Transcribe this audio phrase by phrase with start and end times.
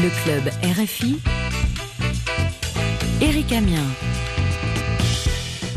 [0.00, 1.18] Le club RFI.
[3.20, 3.82] Eric Amien.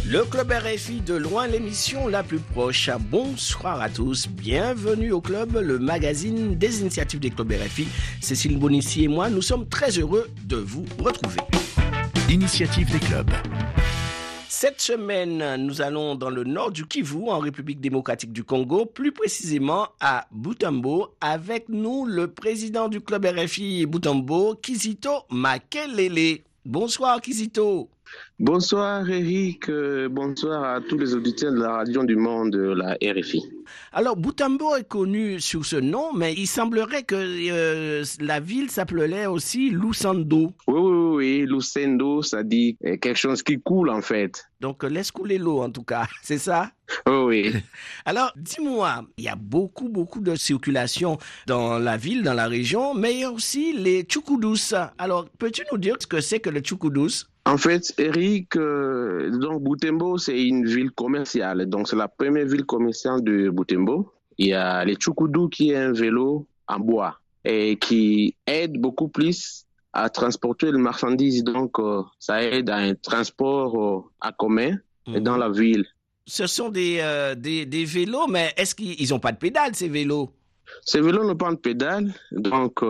[0.06, 2.92] Le club RFI de loin l'émission la plus proche.
[3.10, 7.88] Bonsoir à tous, bienvenue au club, le magazine des initiatives des clubs RFI.
[8.22, 11.40] Cécile Bonissi et moi, nous sommes très heureux de vous retrouver.
[12.30, 13.32] Initiative des clubs.
[14.62, 19.12] Cette semaine, nous allons dans le nord du Kivu, en République démocratique du Congo, plus
[19.12, 26.42] précisément à Butambo, avec nous le président du club RFI Butambo, Kizito Makelele.
[26.64, 27.90] Bonsoir Kizito.
[28.40, 33.44] Bonsoir Eric, euh, bonsoir à tous les auditeurs de la radio du monde, la RFI.
[33.92, 39.28] Alors Butambo est connu sur ce nom, mais il semblerait que euh, la ville s'appelait
[39.28, 40.54] aussi Lusando.
[40.68, 44.44] Oui, oui, oui, Lusando, ça dit euh, quelque chose qui coule en fait.
[44.60, 46.72] Donc laisse couler l'eau en tout cas, c'est ça?
[47.08, 47.54] Oui.
[48.06, 52.96] Alors dis-moi, il y a beaucoup, beaucoup de circulation dans la ville, dans la région,
[52.96, 54.74] mais il y a aussi les Tchoukoudos.
[54.98, 59.64] Alors peux-tu nous dire ce que c'est que le Tchoukoudos en fait, Eric, euh, donc
[59.64, 61.66] Butembo, c'est une ville commerciale.
[61.66, 64.14] Donc, c'est la première ville commerciale de Butembo.
[64.38, 69.08] Il y a les Tchoukoudou qui est un vélo en bois et qui aide beaucoup
[69.08, 71.44] plus à transporter le marchandise.
[71.44, 75.86] Donc, euh, ça aide à un transport euh, à commun dans la ville.
[76.28, 77.04] Ce sont des,
[77.38, 80.30] des, des, vélos, mais est-ce qu'ils n'ont pas de pédale, ces vélos?
[80.86, 82.14] Ces vélos n'ont pas de pédale.
[82.32, 82.82] Donc,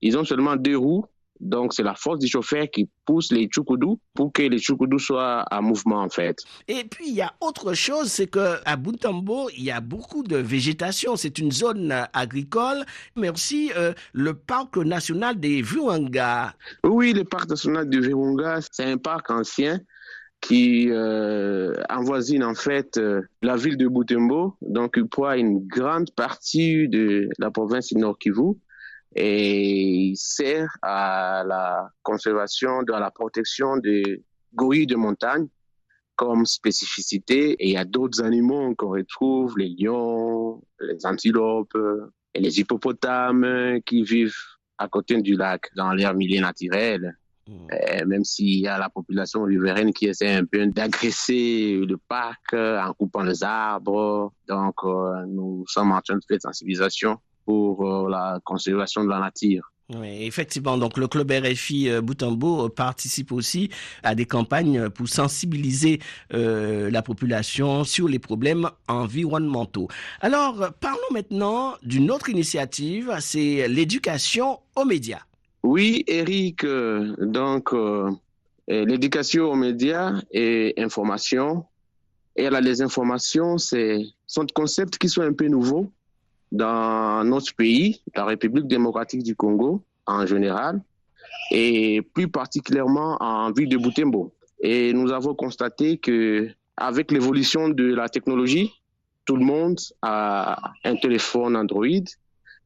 [0.00, 1.04] ils ont seulement deux roues
[1.40, 5.44] donc, c'est la force du chauffeur qui pousse les tchoukoudous pour que les tchoukoudous soient
[5.50, 6.38] en mouvement, en fait.
[6.66, 10.36] Et puis, il y a autre chose, c'est qu'à Buntambo, il y a beaucoup de
[10.36, 11.16] végétation.
[11.16, 12.84] C'est une zone agricole,
[13.16, 16.54] mais aussi euh, le parc national des Virunga.
[16.84, 19.80] Oui, le parc national du Virunga, c'est un parc ancien
[20.40, 26.88] qui euh, avoisine en fait euh, la ville de Butembo, donc il une grande partie
[26.88, 28.54] de la province du Nord Kivu
[29.14, 34.22] et il sert à la conservation, à la protection des
[34.54, 35.46] gorilles de montagne
[36.16, 37.52] comme spécificité.
[37.52, 41.78] Et il y a d'autres animaux qu'on retrouve, les lions, les antilopes
[42.34, 44.36] et les hippopotames qui vivent
[44.76, 47.16] à côté du lac dans leur milieu naturel.
[47.48, 47.66] Hmm.
[48.06, 52.92] même s'il y a la population riveraine qui essaie un peu d'agresser le parc en
[52.92, 54.34] coupant les arbres.
[54.46, 59.20] Donc, euh, nous sommes en train de faire sensibilisation pour euh, la conservation de la
[59.20, 59.72] nature.
[59.96, 60.76] Oui, effectivement.
[60.76, 63.70] Donc, le club RFI euh, Boutambo participe aussi
[64.02, 65.98] à des campagnes pour sensibiliser
[66.34, 69.88] euh, la population sur les problèmes environnementaux.
[70.20, 75.22] Alors, parlons maintenant d'une autre initiative, c'est l'éducation aux médias.
[75.62, 76.66] Oui, Eric.
[77.18, 77.74] donc,
[78.68, 81.64] l'éducation aux médias et information.
[82.36, 85.90] Et là, les informations, c'est sont des concepts qui sont un peu nouveaux
[86.52, 90.80] dans notre pays, la République démocratique du Congo en général,
[91.50, 94.32] et plus particulièrement en ville de Butembo.
[94.60, 98.72] Et nous avons constaté que avec l'évolution de la technologie,
[99.24, 101.86] tout le monde a un téléphone Android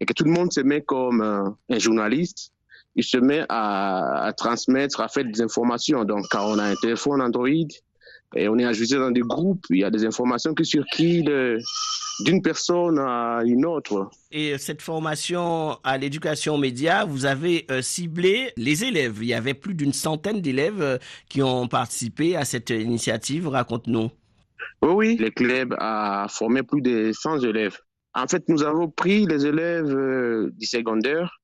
[0.01, 2.53] et que tout le monde se met comme un journaliste.
[2.95, 6.05] Il se met à, à transmettre, à faire des informations.
[6.05, 7.49] Donc, quand on a un téléphone Android
[8.35, 11.59] et on est ajouté dans des groupes, il y a des informations qui circulent
[12.21, 14.11] d'une personne à une autre.
[14.31, 19.19] Et cette formation à l'éducation média, vous avez euh, ciblé les élèves.
[19.21, 20.99] Il y avait plus d'une centaine d'élèves euh,
[21.29, 23.49] qui ont participé à cette initiative.
[23.49, 24.11] Raconte-nous.
[24.83, 27.79] Oui, oui, le club a formé plus de 100 élèves.
[28.15, 31.39] En fait, nous avons pris les élèves euh, du secondaire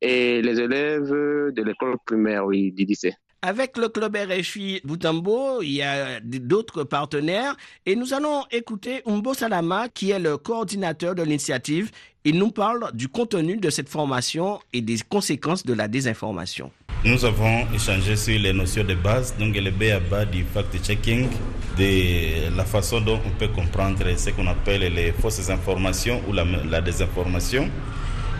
[0.00, 3.14] et les élèves de l'école primaire, oui, du lycée.
[3.40, 7.56] Avec le club RFI Boutambo, il y a d'autres partenaires
[7.86, 11.92] et nous allons écouter Umbo Salama qui est le coordinateur de l'initiative.
[12.24, 16.72] Il nous parle du contenu de cette formation et des conséquences de la désinformation.
[17.04, 21.28] Nous avons échangé sur les notions de base, donc le BABA du fact-checking,
[21.78, 26.44] de la façon dont on peut comprendre ce qu'on appelle les fausses informations ou la,
[26.44, 27.70] la désinformation,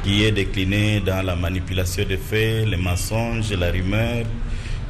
[0.03, 4.24] qui est déclinée dans la manipulation des faits, les mensonges, la rumeur,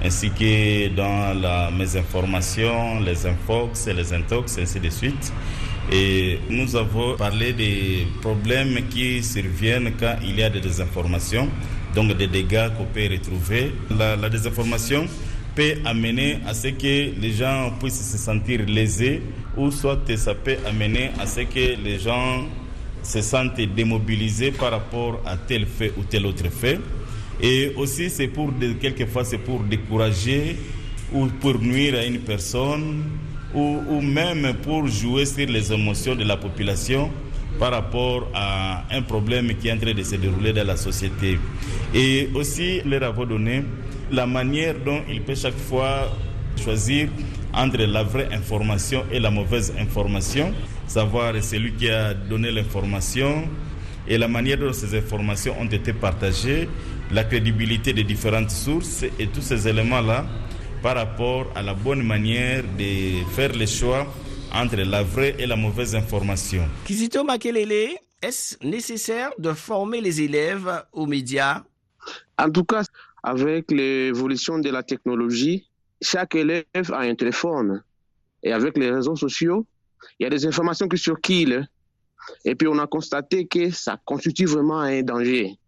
[0.03, 5.33] ainsi que dans la mésinformation, les infox et les intox, ainsi de suite.
[5.91, 11.49] Et nous avons parlé des problèmes qui surviennent quand il y a des désinformations,
[11.95, 13.73] donc des dégâts qu'on peut retrouver.
[13.91, 15.07] La désinformation
[15.55, 19.23] peut amener à ce que les gens puissent se sentir lésés
[19.57, 22.45] ou soit ça peut amener à ce que les gens
[23.03, 26.79] se sentent démobilisés par rapport à tel fait ou tel autre fait.
[27.41, 28.51] Et aussi, c'est pour,
[28.81, 30.57] quelquefois, c'est pour décourager
[31.13, 33.05] ou pour nuire à une personne
[33.55, 37.11] ou, ou, même pour jouer sur les émotions de la population
[37.59, 41.39] par rapport à un problème qui est en train de se dérouler dans la société.
[41.95, 43.65] Et aussi leur avoir donné
[44.11, 46.11] la manière dont il peut chaque fois
[46.63, 47.09] choisir
[47.55, 50.53] entre la vraie information et la mauvaise information,
[50.87, 53.45] savoir celui qui a donné l'information
[54.07, 56.69] et la manière dont ces informations ont été partagées,
[57.11, 60.27] la crédibilité des différentes sources et tous ces éléments-là
[60.83, 64.07] par rapport à la bonne manière de faire les choix
[64.53, 66.67] entre la vraie et la mauvaise information.
[66.85, 71.63] Kizito Makelele, est-ce nécessaire de former les élèves aux médias?
[72.39, 72.83] En tout cas,
[73.23, 75.67] avec l'évolution de la technologie,
[76.01, 77.83] chaque élève a un téléphone.
[78.43, 79.67] Et avec les réseaux sociaux,
[80.19, 81.67] il y a des informations qui circulent.
[82.45, 85.59] Et puis on a constaté que ça constitue vraiment un danger.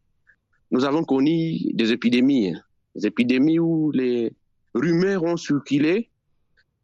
[0.70, 2.54] Nous avons connu des épidémies,
[2.94, 4.32] des épidémies où les
[4.74, 6.08] rumeurs ont circulé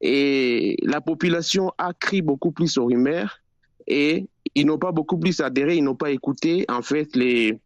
[0.01, 3.39] et la population a crié beaucoup plus aux rumeurs
[3.87, 7.59] et ils n'ont pas beaucoup plus adhéré, ils n'ont pas écouté en fait les,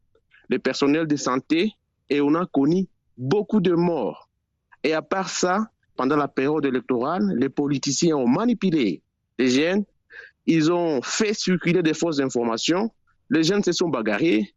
[0.48, 1.72] les personnels de santé
[2.08, 2.86] et on a connu
[3.16, 4.28] beaucoup de morts.
[4.84, 9.02] Et à part ça, pendant la période électorale, les politiciens ont manipulé
[9.38, 9.84] les jeunes,
[10.46, 12.90] ils ont fait circuler des fausses informations,
[13.30, 14.54] les jeunes se sont bagarrés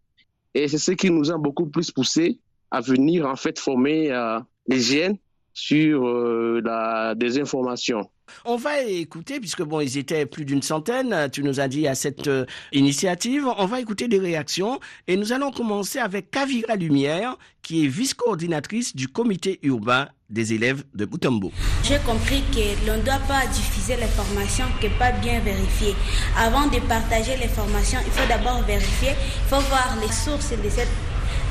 [0.54, 2.40] et c'est ce qui nous a beaucoup plus poussé
[2.72, 5.18] à venir en fait former euh, les jeunes
[5.54, 8.10] sur euh, la désinformation.
[8.46, 11.96] On va écouter, puisque bon, ils étaient plus d'une centaine, tu nous as dit à
[11.96, 17.38] cette euh, initiative, on va écouter des réactions et nous allons commencer avec Kavira Lumière,
[17.62, 21.52] qui est vice-coordinatrice du comité urbain des élèves de Boutambo.
[21.84, 25.94] J'ai compris que l'on ne doit pas diffuser l'information qui n'est pas bien vérifiée.
[26.38, 30.90] Avant de partager l'information, il faut d'abord vérifier, il faut voir les sources de cette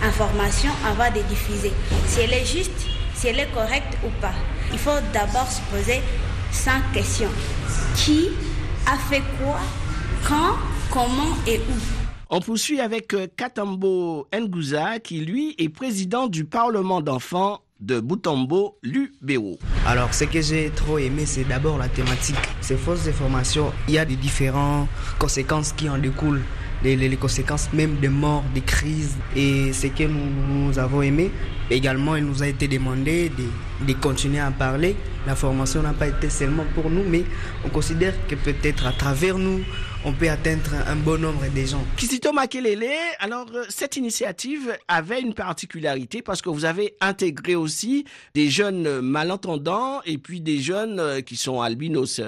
[0.02, 1.70] information avant de diffuser.
[2.06, 2.88] Si elle est juste,
[3.22, 4.34] si elle est correcte ou pas.
[4.72, 6.00] Il faut d'abord se poser
[6.50, 7.30] cinq questions.
[7.96, 8.30] Qui
[8.84, 9.60] a fait quoi
[10.26, 10.56] Quand
[10.90, 11.72] Comment et où?
[12.30, 18.78] On poursuit avec euh, Katambo Nguza, qui lui est président du Parlement d'enfants de Boutambo,
[18.82, 19.58] l'UBO.
[19.86, 22.36] Alors, ce que j'ai trop aimé, c'est d'abord la thématique.
[22.60, 24.88] Ces fausses informations, il y a des différentes
[25.20, 26.42] conséquences qui en découlent.
[26.84, 29.16] Les, les, conséquences même des morts, des crises.
[29.36, 31.30] Et ce que nous, avons aimé,
[31.70, 34.96] également, il nous a été demandé de, de continuer à parler.
[35.26, 37.24] La formation n'a pas été seulement pour nous, mais
[37.64, 39.60] on considère que peut-être à travers nous,
[40.04, 41.84] on peut atteindre un bon nombre de gens.
[41.96, 42.90] Kisito Makelele,
[43.20, 48.04] alors euh, cette initiative avait une particularité parce que vous avez intégré aussi
[48.34, 52.20] des jeunes malentendants et puis des jeunes euh, qui sont albinos.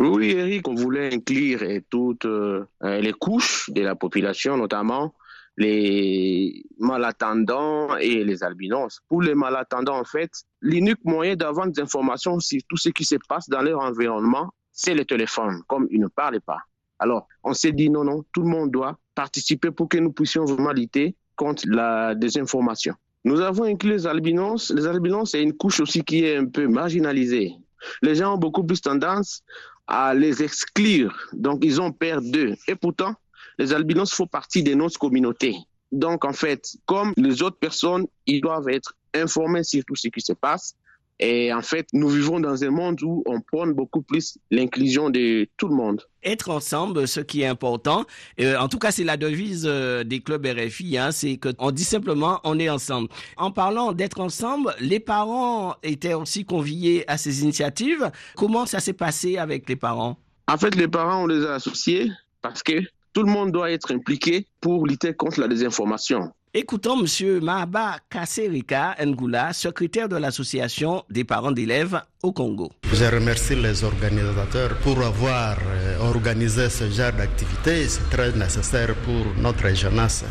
[0.00, 1.60] Oui, Eric, on voulait inclure
[1.90, 5.12] toutes euh, les couches de la population, notamment
[5.56, 9.00] les malattendants et les albinos.
[9.08, 10.30] Pour les malattendants, en fait,
[10.60, 14.94] l'unique moyen d'avoir des informations sur tout ce qui se passe dans leur environnement, c'est
[14.94, 16.60] le téléphone, comme ils ne parlent pas.
[17.00, 20.44] Alors, on s'est dit non, non, tout le monde doit participer pour que nous puissions
[20.44, 22.94] vraiment lutter contre la désinformation.
[23.24, 24.70] Nous avons inclus les albinos.
[24.70, 27.54] Les albinos, c'est une couche aussi qui est un peu marginalisée.
[28.02, 29.42] Les gens ont beaucoup plus tendance
[29.88, 31.16] à les exclure.
[31.32, 32.54] Donc, ils ont peur d'eux.
[32.68, 33.14] Et pourtant,
[33.58, 35.56] les albinos font partie de notre communauté.
[35.90, 40.20] Donc, en fait, comme les autres personnes, ils doivent être informés sur tout ce qui
[40.20, 40.76] se passe.
[41.20, 45.48] Et en fait, nous vivons dans un monde où on prône beaucoup plus l'inclusion de
[45.56, 46.02] tout le monde.
[46.22, 48.04] Être ensemble, ce qui est important.
[48.40, 50.96] Euh, en tout cas, c'est la devise euh, des clubs RFI.
[50.96, 53.08] Hein, c'est qu'on dit simplement on est ensemble.
[53.36, 58.10] En parlant d'être ensemble, les parents étaient aussi conviés à ces initiatives.
[58.36, 60.18] Comment ça s'est passé avec les parents?
[60.46, 62.10] En fait, les parents, on les a associés
[62.42, 62.80] parce que
[63.12, 66.32] tout le monde doit être impliqué pour lutter contre la désinformation.
[66.54, 67.40] Écoutons M.
[67.42, 72.72] Mahaba Kasserika Ngoula, secrétaire de l'association des parents d'élèves au Congo.
[72.90, 75.58] Je remercie les organisateurs pour avoir
[76.00, 77.86] organisé ce genre d'activité.
[77.86, 80.24] C'est très nécessaire pour notre jeunesse.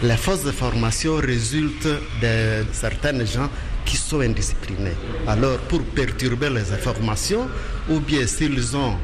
[0.00, 3.50] Les fausses informations résultent de certaines gens
[3.84, 4.94] qui sont indisciplinés.
[5.26, 7.48] Alors, pour perturber les informations,
[7.90, 8.96] ou bien s'ils ont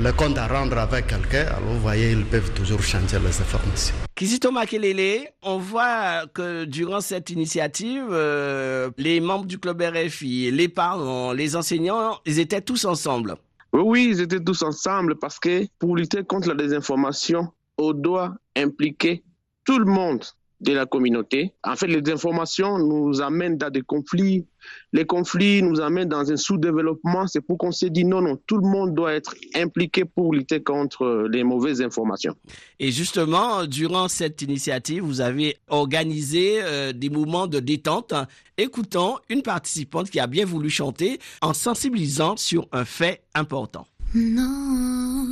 [0.00, 3.94] le compte à rendre avec quelqu'un, alors vous voyez, ils peuvent toujours changer les informations.
[4.14, 10.68] Kizito Makelele, on voit que durant cette initiative, euh, les membres du club RFI, les
[10.68, 13.36] parents, les enseignants, ils étaient tous ensemble.
[13.72, 18.34] Oui, oui, ils étaient tous ensemble parce que pour lutter contre la désinformation, on doit
[18.56, 19.22] impliquer
[19.64, 20.24] tout le monde
[20.60, 21.52] de la communauté.
[21.62, 24.44] En fait, les informations nous amènent dans des conflits.
[24.92, 27.26] Les conflits nous amènent dans un sous-développement.
[27.26, 30.62] C'est pour qu'on s'est dit non, non, tout le monde doit être impliqué pour lutter
[30.62, 32.34] contre les mauvaises informations.
[32.80, 38.14] Et justement, durant cette initiative, vous avez organisé euh, des moments de détente.
[38.56, 43.86] Écoutons une participante qui a bien voulu chanter en sensibilisant sur un fait important.
[44.14, 45.26] Non,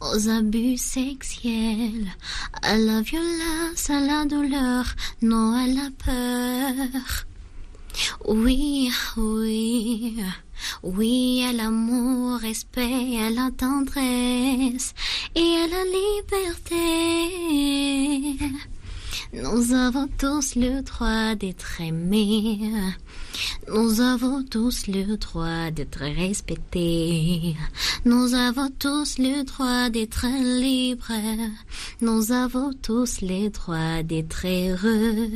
[0.00, 2.06] aux abus sexuels,
[2.62, 4.84] à la violence, à la douleur,
[5.22, 7.26] non à la peur.
[8.26, 10.22] Oui, oui,
[10.82, 14.94] oui à l'amour, respect, à la tendresse
[15.34, 16.78] et à la liberté.
[19.32, 22.72] Nous avons tous le droit d'être aimés.
[23.68, 27.56] Nous avons tous le droit d'être respectés.
[28.04, 30.26] Nous avons tous le droit d'être
[30.60, 31.12] libres.
[32.00, 35.30] Nous avons tous le droit d'être heureux.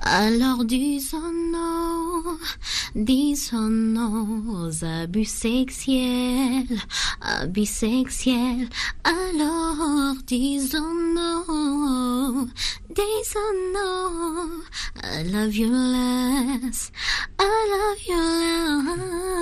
[0.00, 2.38] Alors disons non,
[2.94, 6.78] disons non aux abus sexuels,
[7.20, 8.68] abus sexuels.
[9.04, 12.48] Alors disons non,
[12.90, 14.48] disons non
[15.02, 16.90] à la violence,
[17.38, 19.32] à la violence.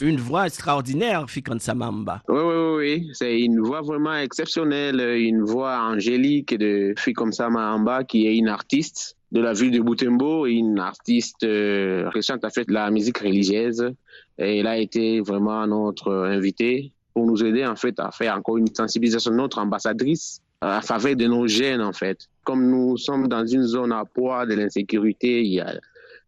[0.00, 2.22] Une voix extraordinaire, Fikran Samamba.
[2.28, 8.26] Oui, oui, oui, c'est une voix vraiment exceptionnelle, une voix angélique de Fikran Samamba qui
[8.26, 12.90] est une artiste de la ville de Boutembo, une artiste euh, chante en fait la
[12.90, 13.92] musique religieuse.
[14.38, 18.56] Et elle a été vraiment notre invitée pour nous aider en fait à faire encore
[18.56, 22.28] une sensibilisation, notre ambassadrice à faveur de nos jeunes en fait.
[22.44, 25.74] Comme nous sommes dans une zone à poids de l'insécurité, il y a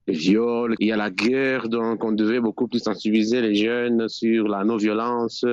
[0.07, 4.09] le viol, il y a la guerre, donc on devait beaucoup plus sensibiliser les jeunes
[4.09, 5.45] sur la non-violence.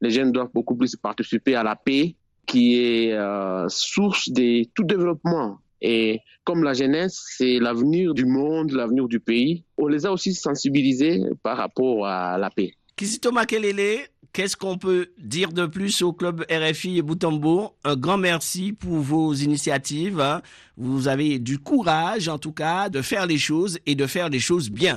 [0.00, 2.14] Les jeunes doivent beaucoup plus participer à la paix
[2.46, 8.72] qui est euh, source de tout développement et comme la jeunesse, c'est l'avenir du monde,
[8.72, 12.72] l'avenir du pays, on les a aussi sensibilisés par rapport à la paix.
[12.96, 13.98] Kizito Makelele,
[14.32, 17.72] qu'est-ce qu'on peut dire de plus au club RFI Boutambo?
[17.84, 20.20] Un grand merci pour vos initiatives.
[20.20, 20.40] Hein.
[20.78, 24.40] Vous avez du courage, en tout cas, de faire les choses et de faire les
[24.40, 24.96] choses bien.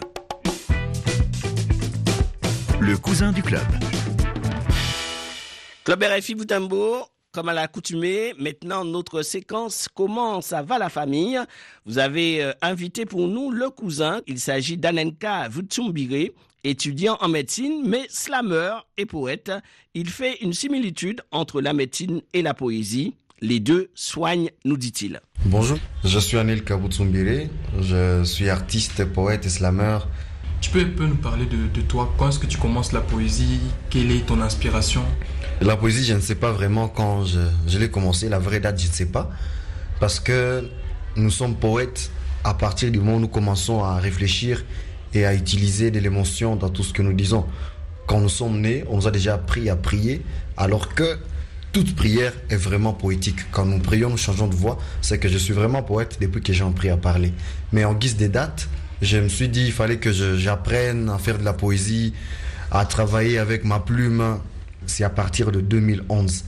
[2.80, 3.68] Le cousin du club.
[5.84, 11.40] Club RFI Boutambo, comme à l'accoutumée, maintenant notre séquence Comment ça va la famille?
[11.86, 14.22] Vous avez euh, invité pour nous le cousin.
[14.28, 16.32] Il s'agit d'Anenka Vutsumbire,
[16.64, 19.52] étudiant en médecine, mais slammer et poète.
[19.94, 23.14] Il fait une similitude entre la médecine et la poésie.
[23.40, 25.22] Les deux soignent, nous dit-il.
[25.46, 30.00] Bonjour, je suis Anil Kabutsumbire, je suis artiste, poète et slammer.
[30.60, 32.12] Tu peux un peu nous parler de, de toi?
[32.18, 33.60] Quand est-ce que tu commences la poésie?
[33.92, 35.04] Quelle est ton inspiration?
[35.62, 38.30] La poésie, je ne sais pas vraiment quand je, l'ai commencé.
[38.30, 39.32] La vraie date, je ne sais pas.
[40.00, 40.70] Parce que
[41.16, 42.12] nous sommes poètes
[42.44, 44.64] à partir du moment où nous commençons à réfléchir
[45.16, 47.46] et à utiliser de l'émotion dans tout ce que nous disons.
[48.06, 50.22] Quand nous sommes nés, on nous a déjà appris à prier,
[50.58, 51.18] alors que
[51.74, 53.40] toute prière est vraiment poétique.
[53.52, 54.78] Quand nous prions, nous changeons de voix.
[55.02, 57.34] C'est que je suis vraiment poète depuis que j'ai appris à parler.
[57.74, 58.70] Mais en guise des dates,
[59.02, 62.14] je me suis dit il fallait que j'apprenne à faire de la poésie,
[62.70, 64.40] à travailler avec ma plume.
[64.88, 66.44] C'est à partir de 2011.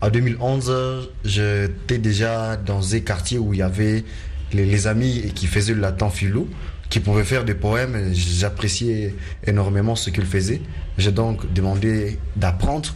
[0.00, 4.04] En 2011, j'étais déjà dans un quartier où il y avait
[4.52, 6.48] les, les amis qui faisaient le latin philo,
[6.90, 8.12] qui pouvaient faire des poèmes.
[8.12, 9.14] J'appréciais
[9.46, 10.62] énormément ce qu'ils faisaient.
[10.98, 12.94] J'ai donc demandé d'apprendre.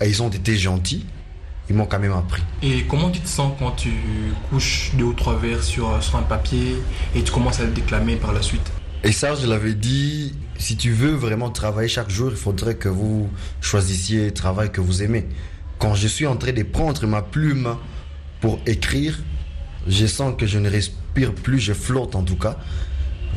[0.00, 1.04] Et ils ont été gentils.
[1.70, 2.42] Ils m'ont quand même appris.
[2.62, 3.90] Et comment tu te sens quand tu
[4.48, 6.76] couches deux ou trois vers sur, sur un papier
[7.14, 8.72] et tu commences à le déclamer par la suite?
[9.04, 12.88] Et ça, je l'avais dit, si tu veux vraiment travailler chaque jour, il faudrait que
[12.88, 15.26] vous choisissiez le travail que vous aimez.
[15.78, 17.76] Quand je suis en train de prendre ma plume
[18.40, 19.18] pour écrire,
[19.86, 22.58] je sens que je ne respire plus, je flotte en tout cas.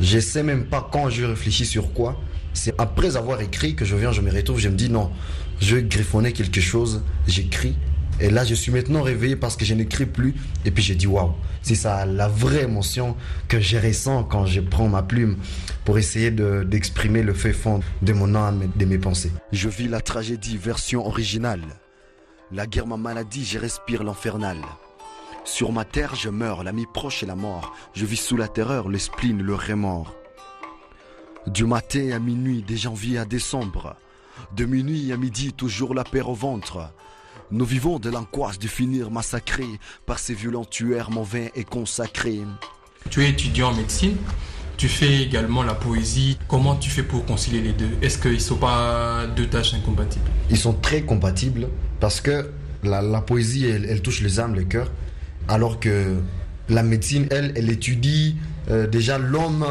[0.00, 2.20] Je sais même pas quand je réfléchis sur quoi.
[2.54, 5.10] C'est après avoir écrit que je viens, je me retrouve, je me dis non,
[5.60, 7.76] je vais griffonner quelque chose, j'écris.
[8.20, 10.34] Et là, je suis maintenant réveillé parce que je n'écris plus.
[10.64, 13.16] Et puis j'ai dit waouh, c'est ça la vraie émotion
[13.48, 15.36] que je ressens quand je prends ma plume
[15.84, 19.32] pour essayer d'exprimer le fait fond de mon âme et de mes pensées.
[19.52, 21.62] Je vis la tragédie version originale.
[22.52, 24.58] La guerre, ma maladie, je respire l'infernal.
[25.44, 27.74] Sur ma terre, je meurs, l'ami proche et la mort.
[27.94, 30.14] Je vis sous la terreur, le spleen, le remords.
[31.48, 33.96] Du matin à minuit, de janvier à décembre.
[34.54, 36.92] De minuit à midi, toujours la paix au ventre.
[37.54, 42.38] Nous vivons de l'angoisse de finir massacrés par ces violents tueurs, mon vin est consacré.
[43.10, 44.16] Tu es étudiant en médecine,
[44.78, 46.38] tu fais également la poésie.
[46.48, 47.90] Comment tu fais pour concilier les deux?
[48.00, 50.24] Est-ce qu'ils ne sont pas deux tâches incompatibles?
[50.48, 51.68] Ils sont très compatibles
[52.00, 52.50] parce que
[52.84, 54.90] la, la poésie, elle, elle, touche les âmes, les cœurs,
[55.46, 56.22] alors que
[56.70, 58.36] la médecine, elle, elle étudie
[58.70, 59.66] euh, déjà l'homme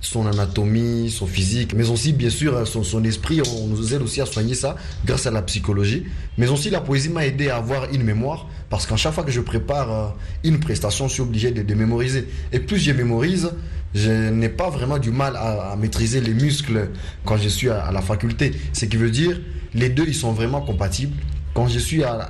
[0.00, 3.40] son anatomie, son physique, mais aussi bien sûr son, esprit.
[3.42, 6.04] On nous aide aussi à soigner ça grâce à la psychologie.
[6.38, 9.30] Mais aussi la poésie m'a aidé à avoir une mémoire parce qu'à chaque fois que
[9.30, 12.28] je prépare une prestation, je suis obligé de, de mémoriser.
[12.52, 13.50] Et plus je mémorise,
[13.94, 16.90] je n'ai pas vraiment du mal à, maîtriser les muscles
[17.24, 18.52] quand je suis à, à la faculté.
[18.72, 19.40] Ce qui veut dire
[19.74, 21.16] les deux ils sont vraiment compatibles.
[21.54, 22.28] Quand je suis à,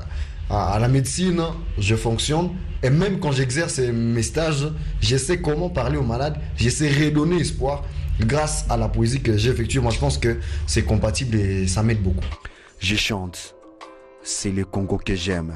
[0.50, 1.42] à, à la médecine,
[1.78, 2.50] je fonctionne.
[2.82, 4.68] Et même quand j'exerce mes stages,
[5.00, 6.38] je sais comment parler aux malades.
[6.56, 7.84] Je sais redonner espoir
[8.20, 9.80] grâce à la poésie que j'effectue.
[9.80, 12.24] Moi, je pense que c'est compatible et ça m'aide beaucoup.
[12.78, 13.54] Je chante.
[14.22, 15.54] C'est le Congo que j'aime.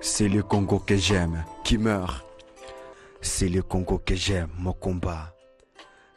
[0.00, 2.24] C'est le Congo que j'aime qui meurt.
[3.20, 5.34] C'est le Congo que j'aime, mon combat.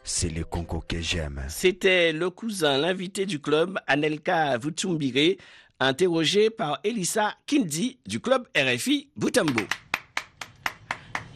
[0.03, 1.41] C'est le Congo que j'aime.
[1.47, 5.35] C'était le cousin, l'invité du club, Anelka Vutsumbire,
[5.79, 9.61] interrogé par Elissa Kindi du club RFI Boutambo.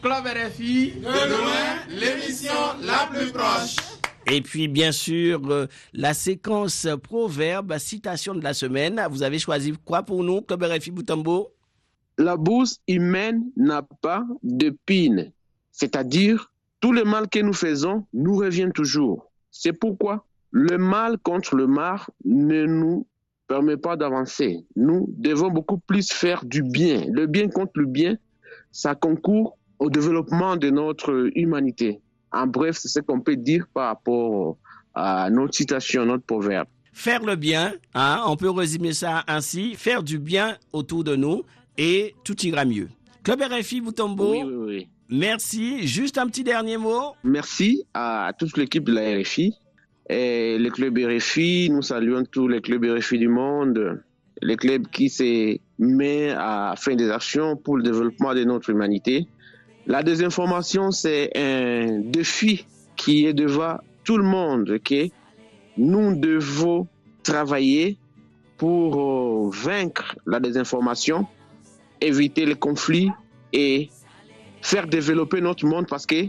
[0.02, 3.76] Club RFI, de loin, l'émission la plus proche.
[4.26, 9.00] Et puis, bien sûr, euh, la séquence proverbe, citation de la semaine.
[9.10, 11.52] Vous avez choisi quoi pour nous, Club RFI Boutambo?
[12.18, 15.32] La bourse humaine n'a pas de pine.
[15.70, 19.30] C'est-à-dire, tout le mal que nous faisons nous revient toujours.
[19.50, 23.06] C'est pourquoi le mal contre le mal ne nous
[23.52, 24.64] permet pas d'avancer.
[24.76, 27.04] Nous devons beaucoup plus faire du bien.
[27.12, 28.16] Le bien contre le bien,
[28.70, 32.00] ça concourt au développement de notre humanité.
[32.32, 34.56] En bref, c'est ce qu'on peut dire par rapport
[34.94, 36.66] à notre citation, notre proverbe.
[36.94, 41.42] Faire le bien, hein, on peut résumer ça ainsi, faire du bien autour de nous
[41.76, 42.88] et tout ira mieux.
[43.22, 44.88] Club RFI Boutombo, Oui, oui, oui.
[45.10, 45.86] merci.
[45.86, 47.12] Juste un petit dernier mot.
[47.22, 49.54] Merci à toute l'équipe de la RFI.
[50.12, 54.02] Et le club RFI, nous saluons tous les clubs RFI du monde,
[54.42, 59.26] les clubs qui se mettent à faire des actions pour le développement de notre humanité.
[59.86, 64.94] La désinformation, c'est un défi qui est devant tout le monde, ok?
[65.78, 66.86] Nous devons
[67.22, 67.96] travailler
[68.58, 71.26] pour euh, vaincre la désinformation,
[72.02, 73.10] éviter les conflits
[73.54, 73.88] et
[74.60, 76.26] faire développer notre monde parce que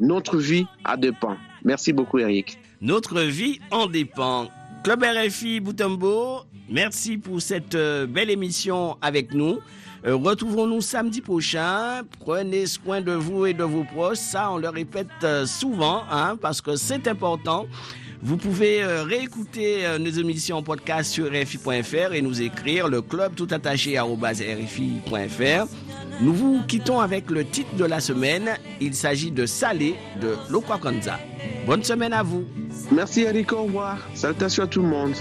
[0.00, 1.36] notre vie a dépend.
[1.62, 2.58] Merci beaucoup, Eric.
[2.80, 4.46] Notre vie en dépend.
[4.84, 9.58] Club RFI Boutambo, merci pour cette euh, belle émission avec nous.
[10.06, 12.02] Euh, Retrouvons-nous samedi prochain.
[12.20, 14.18] Prenez soin de vous et de vos proches.
[14.18, 17.66] Ça, on le répète euh, souvent, hein, parce que c'est important.
[18.22, 23.46] Vous pouvez réécouter nos émissions en podcast sur RFI.fr et nous écrire le club tout
[23.48, 25.68] attaché à RFI.fr.
[26.20, 28.50] Nous vous quittons avec le titre de la semaine.
[28.80, 31.18] Il s'agit de Salé de Lokwakanza.
[31.64, 32.44] Bonne semaine à vous.
[32.90, 33.52] Merci, Eric.
[33.52, 33.98] Au revoir.
[34.14, 35.14] Salutations à tout le monde.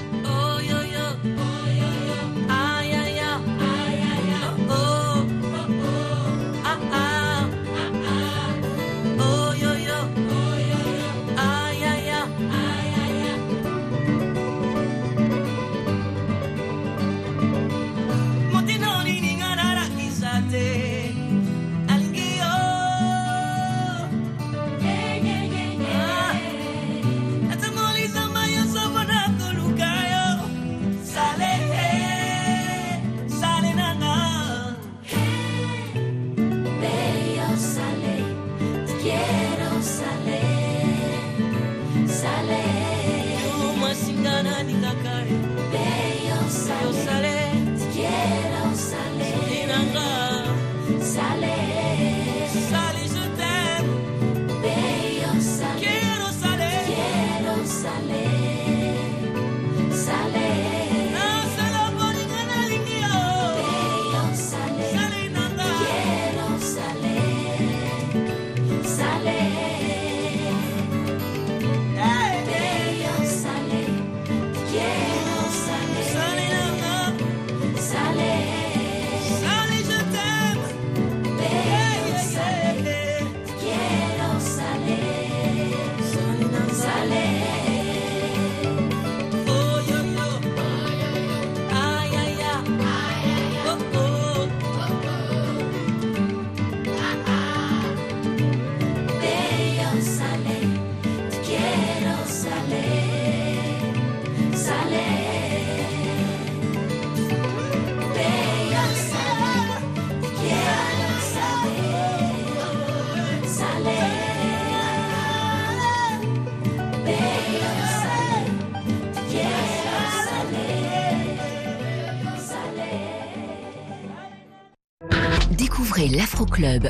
[126.58, 126.86] Club